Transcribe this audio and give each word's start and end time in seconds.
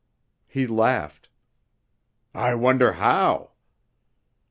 He 0.47 0.65
laughed. 0.65 1.29
"I 2.33 2.55
wonder 2.55 2.93
how?" 2.93 3.51